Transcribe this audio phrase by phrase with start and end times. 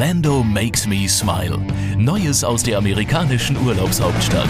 [0.00, 1.58] Orlando makes me smile.
[1.98, 4.48] Neues aus der amerikanischen Urlaubshauptstadt.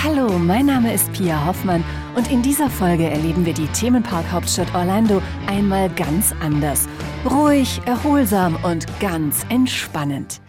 [0.00, 1.82] Hallo, mein Name ist Pia Hoffmann
[2.14, 6.86] und in dieser Folge erleben wir die Themenpark-Hauptstadt Orlando einmal ganz anders.
[7.28, 10.40] Ruhig, erholsam und ganz entspannend.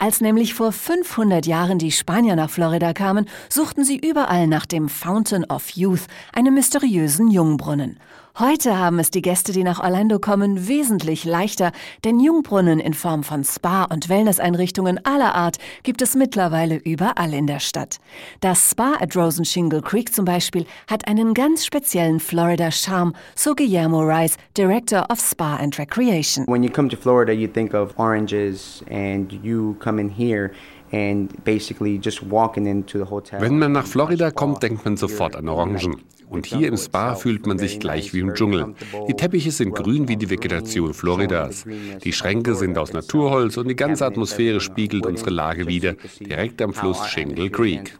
[0.00, 4.88] Als nämlich vor 500 Jahren die Spanier nach Florida kamen, suchten sie überall nach dem
[4.88, 8.00] Fountain of Youth, einem mysteriösen Jungbrunnen.
[8.40, 11.72] Heute haben es die Gäste, die nach Orlando kommen, wesentlich leichter,
[12.06, 17.46] denn Jungbrunnen in Form von Spa- und Wellnesseinrichtungen aller Art gibt es mittlerweile überall in
[17.46, 17.98] der Stadt.
[18.40, 24.00] Das Spa at Rosen Shingle Creek zum Beispiel hat einen ganz speziellen Florida-Charme, so Guillermo
[24.00, 26.46] Rice, Director of Spa and Recreation.
[26.46, 30.52] When you come to Florida, you think of oranges and you come in here
[30.92, 33.40] and basically just walking into the hotel.
[33.40, 35.96] Wenn man nach Florida kommt, denkt man sofort an Orangen.
[36.30, 38.74] Und hier im Spa fühlt man sich gleich wie im Dschungel.
[39.08, 41.64] Die Teppiche sind grün wie die Vegetation Floridas.
[42.04, 46.72] Die Schränke sind aus Naturholz und die ganze Atmosphäre spiegelt unsere Lage wider, direkt am
[46.72, 47.96] Fluss Shingle Creek.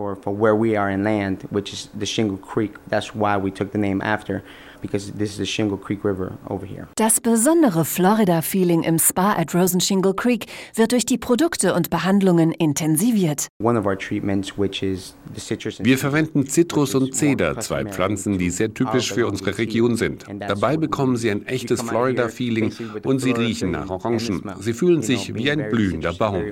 [4.81, 6.89] Because this is the Shingle Creek River over here.
[6.97, 12.53] Das besondere Florida-Feeling im Spa at Rosen Shingle Creek wird durch die Produkte und Behandlungen
[12.53, 13.48] intensiviert.
[13.62, 17.84] One of our treatments, which is the citrus and Wir verwenden Zitrus und Zeder, zwei
[17.84, 20.25] Pflanzen, die sehr typisch für unsere Region sind.
[20.39, 22.73] Dabei bekommen Sie ein echtes Florida-Feeling
[23.05, 24.42] und Sie riechen nach Orangen.
[24.61, 26.42] Sie fühlen sich wie ein blühender Baum.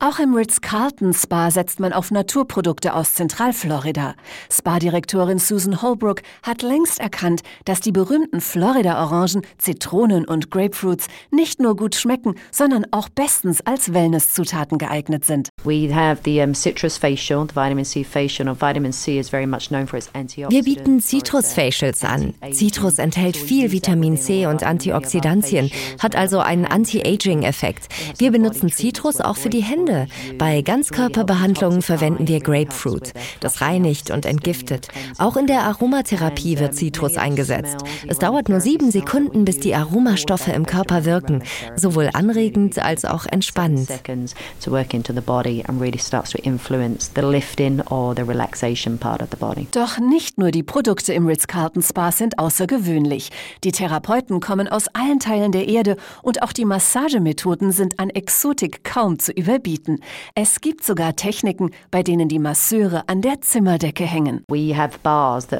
[0.00, 4.14] Auch im Ritz-Carlton Spa setzt man auf Naturprodukte aus Zentralflorida.
[4.50, 11.76] Spa-Direktorin Susan Holbrook hat längst erkannt, dass die berühmten Florida-Orangen, Zitronen und Grapefruits nicht nur
[11.76, 15.48] gut schmecken, sondern auch bestens als Wellnesszutaten geeignet sind.
[15.64, 18.48] We have the citrus facial, the vitamin C facial.
[18.48, 20.50] Or vitamin C is very much known for its antioxidants.
[20.50, 22.34] Wir bieten Citrus-Facials an.
[22.52, 27.88] Citrus enthält viel Vitamin C und Antioxidantien, hat also einen Anti-Aging-Effekt.
[28.18, 30.06] Wir benutzen Citrus auch für die Hände.
[30.38, 33.12] Bei Ganzkörperbehandlungen verwenden wir Grapefruit.
[33.40, 34.88] Das reinigt und entgiftet.
[35.18, 37.78] Auch in der Aromatherapie wird Citrus eingesetzt.
[38.06, 41.42] Es dauert nur sieben Sekunden, bis die Aromastoffe im Körper wirken.
[41.74, 43.88] Sowohl anregend als auch entspannend.
[43.88, 48.22] seconds to work into the body and really starts to influence the lifting or the
[48.22, 49.66] relaxation part of the body.
[49.72, 53.30] Doch nicht nur die Produkte im Ritz-Carlton Spa sind außergewöhnlich.
[53.64, 58.84] Die Therapeuten kommen aus allen Teilen der Erde und auch die Massagemethoden sind an Exotik
[58.84, 60.00] kaum zu überbieten.
[60.34, 64.44] Es gibt sogar Techniken, bei denen die Masseure an der Zimmerdecke hängen.
[64.48, 65.55] We have bars that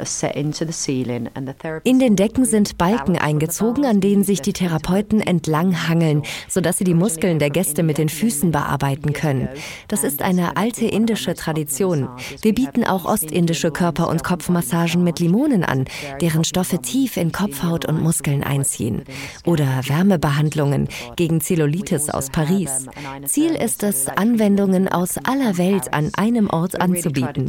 [1.84, 6.84] In den Decken sind Balken eingezogen, an denen sich die Therapeuten entlang hangeln, sodass sie
[6.84, 9.48] die Muskeln der Gäste mit den Füßen bearbeiten können.
[9.88, 12.08] Das ist eine alte indische Tradition.
[12.42, 15.86] Wir bieten auch ostindische Körper- und Kopfmassagen mit Limonen an,
[16.20, 19.04] deren Stoffe tief in Kopfhaut und Muskeln einziehen.
[19.44, 22.86] Oder Wärmebehandlungen gegen Zellulitis aus Paris.
[23.26, 27.46] Ziel ist es, Anwendungen aus aller Welt an einem Ort anzubieten.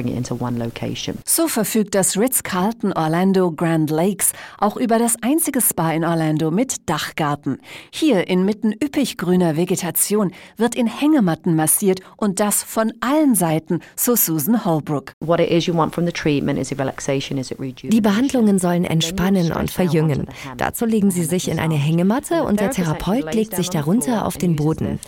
[0.00, 1.18] Bring it into one location.
[1.26, 6.88] So verfügt das Ritz-Carlton Orlando Grand Lakes auch über das einzige Spa in Orlando mit
[6.88, 7.58] Dachgarten.
[7.90, 14.16] Hier inmitten üppig grüner Vegetation wird in Hängematten massiert und das von allen Seiten, so
[14.16, 15.12] Susan Holbrook.
[15.20, 17.90] What it is you want from the treatment is it relaxation, is it rejuvenation?
[17.90, 20.26] Die Behandlungen sollen entspannen und verjüngen.
[20.56, 24.56] Dazu legen Sie sich in eine Hängematte und der Therapeut legt sich darunter auf den
[24.56, 24.98] Boden.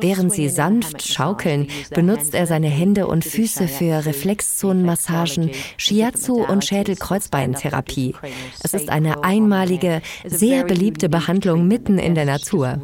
[0.00, 4.04] Während Sie sanft schaukeln, benutzt er seine Hände und Füße für
[4.40, 8.14] Reflexzonenmassagen, Shiatsu und Schädelkreuzbeintherapie.
[8.62, 12.78] Es ist eine einmalige, sehr beliebte Behandlung mitten in der Natur.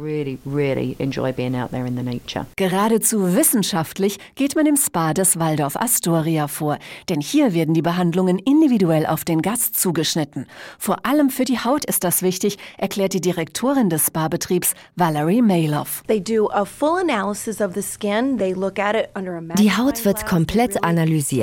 [2.55, 6.77] Geradezu wissenschaftlich geht man im Spa des Waldorf Astoria vor,
[7.09, 10.45] denn hier werden die Behandlungen individuell auf den Gast zugeschnitten.
[10.77, 16.03] Vor allem für die Haut ist das wichtig, erklärt die Direktorin des Spa-Betriebs Valerie Mailoff.
[16.07, 18.37] They do a full analysis of the skin.
[18.37, 21.36] They look at it under a Die Haut wird komplett analysiert.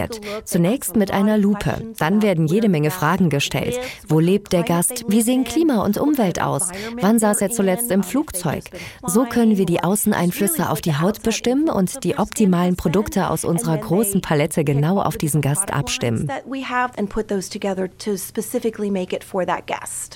[0.44, 1.94] Zunächst mit einer Lupe.
[1.98, 3.78] Dann werden jede Menge Fragen gestellt.
[4.08, 5.04] Wo lebt der Gast?
[5.08, 6.70] Wie sehen Klima und Umwelt aus?
[7.00, 8.64] Wann saß er zuletzt im Flugzeug?
[9.06, 13.78] So können wir die Außeneinflüsse auf die Haut bestimmen und die optimalen Produkte aus unserer
[13.78, 16.28] großen Palette genau auf diesen Gast abstimmen.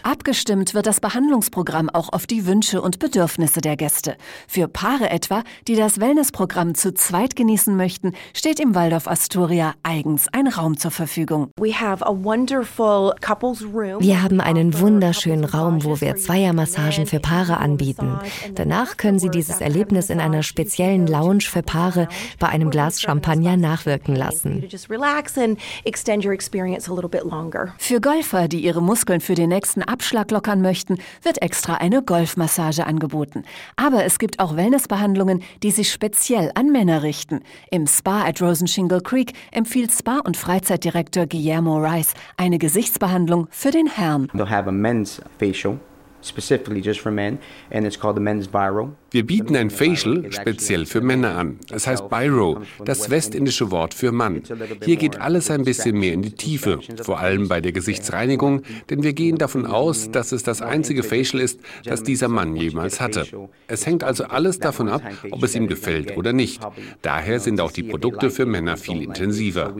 [0.02, 4.16] Abgestimmt wird das Behandlungsprogramm auch auf die Wünsche und Bedürfnisse der Gäste.
[4.46, 10.28] Für Paare etwa, die das Wellnessprogramm zu zweit genießen möchten, steht im Waldorf Astoria eigens
[10.32, 11.48] ein Raum zur Verfügung.
[11.58, 14.00] We have a wonderful couples room.
[14.00, 18.18] Wir haben einen wunderschönen Raum, wo wir Zweiermassagen für Paare anbieten.
[18.54, 23.56] Danach können Sie dieses Erlebnis in einer speziellen Lounge für Paare bei einem Glas Champagner
[23.56, 24.64] nachwirken lassen.
[27.78, 32.86] Für Golfer, die ihre Muskeln für den nächsten Abschlag lockern möchten, wird extra eine Golfmassage
[32.86, 33.44] angeboten.
[33.76, 37.40] Aber es gibt auch Wellnessbehandlungen, die sich speziell an Männer richten.
[37.70, 43.88] Im Spa at Rosenshingle Creek empfiehlt Spa- und Freizeitdirektor Guillermo Rice eine Gesichtsbehandlung für den
[43.88, 44.28] Herrn.
[44.32, 45.78] They'll have a men's facial
[46.22, 47.38] specifically just for men,
[47.70, 48.92] and it's called the men's Viro.
[49.10, 51.58] Wir bieten ein Facial speziell für Männer an.
[51.70, 54.42] Es heißt Biro, das westindische Wort für Mann.
[54.84, 59.02] Hier geht alles ein bisschen mehr in die Tiefe, vor allem bei der Gesichtsreinigung, denn
[59.02, 63.26] wir gehen davon aus, dass es das einzige Facial ist, das dieser Mann jemals hatte.
[63.66, 66.60] Es hängt also alles davon ab, ob es ihm gefällt oder nicht.
[67.00, 69.74] Daher sind auch die Produkte für Männer viel intensiver.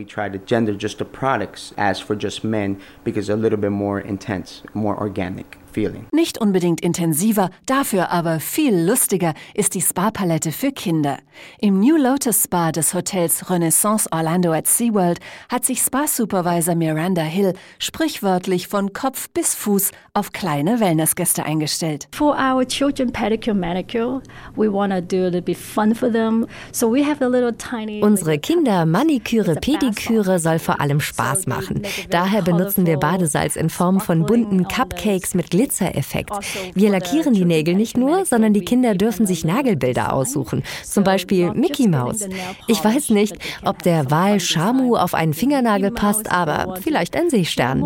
[6.11, 11.17] Nicht unbedingt intensiver, dafür aber viel lustiger ist die Spa-Palette für Kinder.
[11.59, 15.19] Im New Lotus Spa des Hotels Renaissance Orlando at SeaWorld
[15.49, 22.07] hat sich Spa-Supervisor Miranda Hill sprichwörtlich von Kopf bis Fuß auf kleine Wellnessgäste eingestellt.
[22.11, 24.21] For our children pedicure manicure,
[24.55, 26.47] we want to do a little bit fun for them.
[26.71, 31.83] So we have a little tiny Unsere Kinder Maniküre, Pediküre soll vor allem Spaß machen.
[32.09, 36.31] Daher benutzen wir Badesalz in Form von bunten Cupcakes mit Glitzereffekt.
[36.73, 41.51] Wir lackieren die Nägel nicht nur, sondern die Kinder dürfen sich Nagelbilder aussuchen, zum Beispiel
[41.51, 42.29] Mickey Mouse.
[42.67, 43.35] Ich weiß nicht,
[43.65, 47.81] ob der Wal Shamu auf einen Fingernagel passt, aber vielleicht ein Seestern.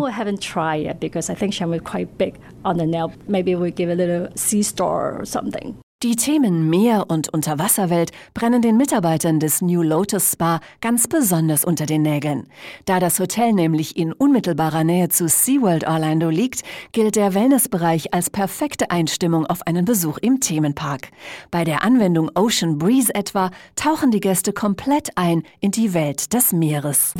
[3.26, 5.74] Maybe we give a little sea star or something.
[6.04, 11.86] Die Themen Meer- und Unterwasserwelt brennen den Mitarbeitern des New Lotus Spa ganz besonders unter
[11.86, 12.46] den Nägeln.
[12.84, 16.62] Da das Hotel nämlich in unmittelbarer Nähe zu SeaWorld Orlando liegt,
[16.92, 21.08] gilt der Wellnessbereich als perfekte Einstimmung auf einen Besuch im Themenpark.
[21.50, 26.52] Bei der Anwendung Ocean Breeze etwa tauchen die Gäste komplett ein in die Welt des
[26.52, 27.14] Meeres.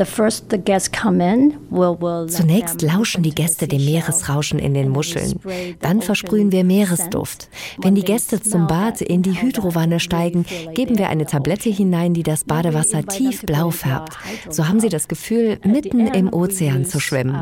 [2.29, 3.83] Zunächst lauschen die Gäste dem.
[3.83, 5.41] Meeresrauschen in den Muscheln.
[5.81, 7.49] Dann versprühen wir Meeresduft.
[7.79, 10.45] Wenn die Gäste zum Bad in die Hydrowanne steigen,
[10.75, 14.19] geben wir eine Tablette hinein, die das Badewasser tiefblau färbt.
[14.51, 17.37] So haben sie das Gefühl, mitten im Ozean zu schwimmen.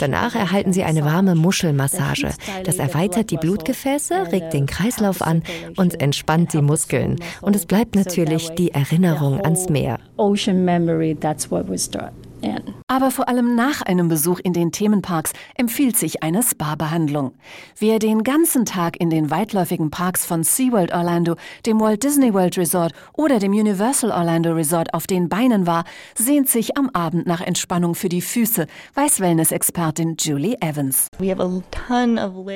[0.00, 2.30] Danach erhalten sie eine warme Muschelmassage.
[2.64, 5.44] Das erweitert die Blutgefäße, regt den Kreislauf an
[5.76, 7.20] und entspannt die Muskeln.
[7.40, 10.00] Und es bleibt natürlich die Erinnerung ans Meer.
[10.16, 12.12] Ocean memory, that's what we start
[12.42, 12.83] in.
[12.94, 17.32] Aber vor allem nach einem Besuch in den Themenparks empfiehlt sich eine Spa-Behandlung.
[17.76, 21.34] Wer den ganzen Tag in den weitläufigen Parks von SeaWorld Orlando,
[21.66, 25.82] dem Walt Disney World Resort oder dem Universal Orlando Resort auf den Beinen war,
[26.14, 31.08] sehnt sich am Abend nach Entspannung für die Füße, weiß Wellness-Expertin Julie Evans.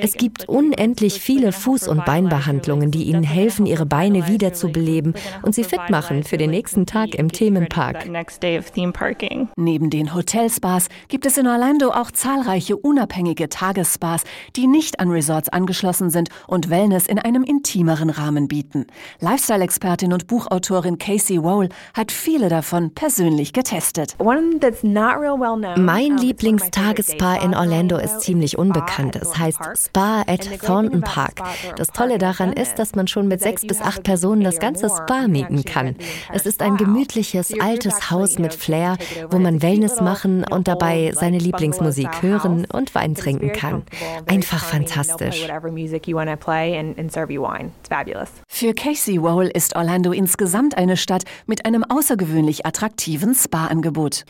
[0.01, 5.65] Es gibt unendlich viele Fuß- und Beinbehandlungen, die Ihnen helfen, Ihre Beine wiederzubeleben und Sie
[5.65, 8.09] fit machen für den nächsten Tag im Themenpark.
[9.57, 14.25] Neben den Hotelspas gibt es in Orlando auch zahlreiche unabhängige Tagesspas,
[14.57, 18.85] die nicht an Resorts angeschlossen sind und Wellness in einem intimeren Rahmen bieten.
[19.21, 24.17] Lifestyle-Expertin und Buchautorin Casey Wole hat viele davon persönlich getestet.
[25.79, 29.17] Mein Lieblingstagesspa in Orlando ist ziemlich unbekannt.
[29.17, 31.41] Es heißt Spa at Thornton Park.
[31.77, 35.27] Das Tolle daran ist, dass man schon mit sechs bis acht Personen das ganze Spa
[35.27, 35.97] mieten kann.
[36.35, 38.99] Es ist ein gemütliches, altes Haus mit Flair,
[39.31, 43.83] wo man Wellness machen und dabei seine Lieblingsmusik hören und Wein trinken kann.
[44.27, 45.47] Einfach fantastisch.
[48.49, 54.25] Für Casey Wole ist Orlando insgesamt eine Stadt mit einem außergewöhnlich attraktiven Spa-Angebot.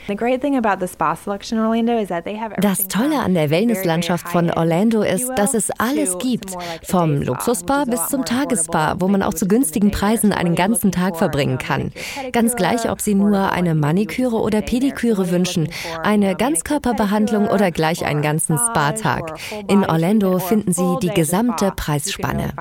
[2.60, 6.50] Das Tolle an der Wellnesslandschaft von Orlando ist, dass es alles gibt.
[6.84, 11.56] Vom Luxusspa bis zum Tagesspa, wo man auch zu günstigen Preisen einen ganzen Tag verbringen
[11.56, 11.92] kann.
[12.32, 15.68] Ganz gleich, ob Sie nur eine Maniküre oder Pediküre wünschen,
[16.02, 19.38] eine Ganzkörperbehandlung oder gleich einen ganzen Spa-Tag.
[19.68, 22.52] In Orlando finden Sie die gesamte Preisspanne.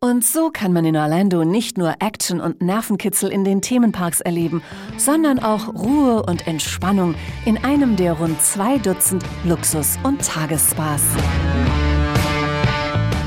[0.00, 4.62] Und so kann man in Orlando nicht nur Action und Nervenkitzel in den Themenparks erleben,
[4.96, 11.02] sondern auch Ruhe und Entspannung in einem der rund zwei Dutzend Luxus- und Tagesspas.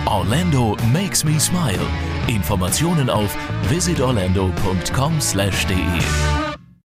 [0.05, 1.79] Orlando makes me smile.
[2.27, 3.35] Informationen auf
[3.69, 6.40] visitorlando.com/de.